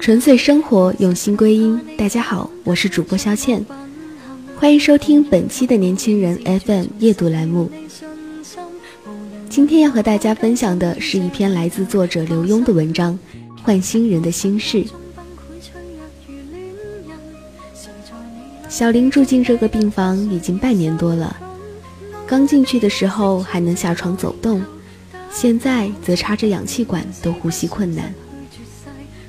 [0.00, 1.80] 纯粹生活，用心归因。
[1.96, 3.64] 大家好，我是主播肖倩，
[4.56, 7.70] 欢迎收听本期的年轻人 FM 夜读栏目。
[9.48, 13.18] 今天要和大家分享的是一篇来自作者刘墉的文章
[13.64, 14.84] 《换新人的心事》。
[18.68, 21.36] 小林住进这个病房已经半年多了，
[22.26, 24.62] 刚进去的时候还能下床走动，
[25.32, 28.12] 现在则插着氧气管都呼吸困难。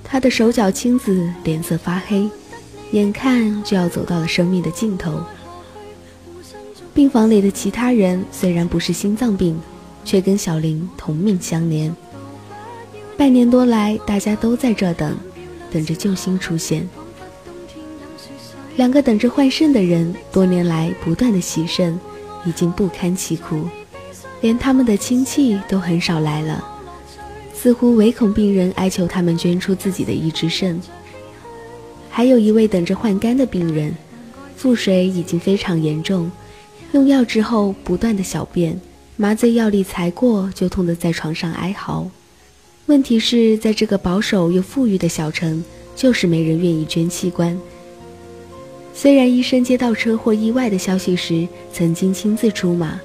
[0.03, 2.29] 他的手脚青紫，脸色发黑，
[2.91, 5.23] 眼看就要走到了生命的尽头。
[6.93, 9.57] 病房里的其他人虽然不是心脏病，
[10.03, 11.95] 却跟小林同命相连。
[13.15, 15.15] 半年多来，大家都在这等，
[15.71, 16.85] 等着救星出现。
[18.75, 21.97] 两个等着换肾的人，多年来不断的洗肾，
[22.45, 23.63] 已经不堪其苦，
[24.41, 26.63] 连他们的亲戚都很少来了。
[27.53, 30.81] 似乎唯恐病人哀求他们捐出自己的一只肾。
[32.09, 33.95] 还有一位等着换肝的病人，
[34.57, 36.29] 腹水已经非常严重，
[36.91, 38.81] 用药之后不断的小便，
[39.15, 42.09] 麻醉药力才过就痛得在床上哀嚎。
[42.87, 45.63] 问题是在这个保守又富裕的小城，
[45.95, 47.57] 就是没人愿意捐器官。
[48.93, 52.99] 虽然医生接到车祸意外的消息时曾经亲自出马，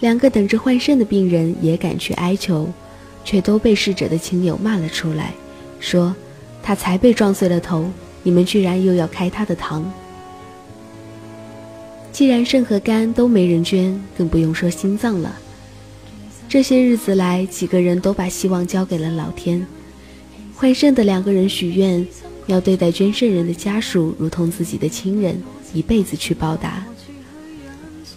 [0.00, 2.68] 两个等着换肾的病人也赶去哀求。
[3.24, 5.34] 却都被逝者的亲友骂了出来，
[5.80, 6.16] 说
[6.62, 7.90] 他才被撞碎了头，
[8.22, 9.82] 你们居然又要开他的膛。
[12.10, 15.38] 既然肾和肝都没人捐，更不用说心脏了。
[16.48, 19.66] 这些日子来，几个人都把希望交给了老天。
[20.54, 22.06] 换肾的两个人许愿，
[22.46, 25.38] 要对待捐肾人的家属如同自己的亲人，
[25.74, 26.82] 一辈子去报答。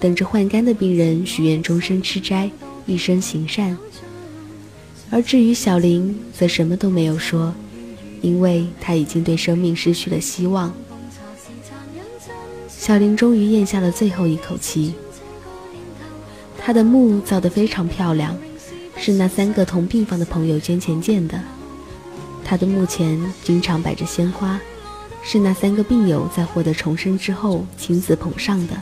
[0.01, 2.49] 等着换肝的病人许愿终身吃斋，
[2.87, 3.77] 一生行善。
[5.11, 7.53] 而至于小林，则什么都没有说，
[8.21, 10.73] 因为他已经对生命失去了希望。
[12.67, 14.95] 小林终于咽下了最后一口气。
[16.57, 18.35] 他的墓造得非常漂亮，
[18.97, 21.39] 是那三个同病房的朋友捐钱建的。
[22.43, 24.59] 他的墓前经常摆着鲜花，
[25.21, 28.73] 是那三个病友在获得重生之后亲自捧上的。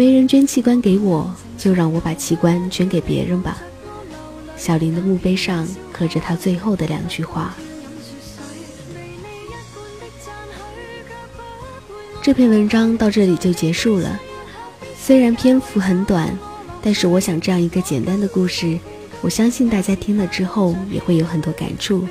[0.00, 3.58] 没人捐器官给我，就让我把器官捐给别人吧。
[4.56, 7.54] 小林的墓碑上刻着他最后的两句话。
[12.22, 14.18] 这篇文章到这里就结束了，
[14.98, 16.34] 虽然篇幅很短，
[16.80, 18.78] 但是我想这样一个简单的故事，
[19.20, 22.08] 我相信大家听了之后也会有很多感触。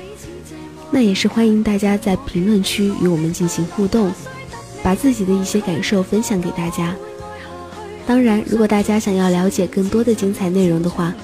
[0.92, 4.12] 那也是欢迎大家在评论区与我们进行互动，
[4.80, 6.94] 把自己的一些感受分享给大家。
[8.10, 11.14] 当然，如果大家想要了解更多的精彩内容的话，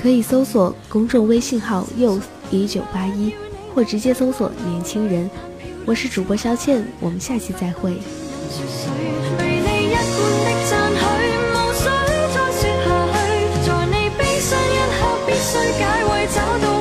[0.00, 2.22] 可以搜索公众微信号 youth
[2.52, 3.32] 一九八一，
[3.74, 5.28] 或直接搜索年轻人。
[5.84, 7.94] 我是主播肖倩，我们下期再会。
[9.36, 9.48] 在
[13.86, 16.77] 你悲伤一刻，必须解